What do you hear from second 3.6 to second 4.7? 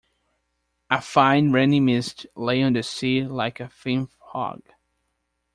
thin fog.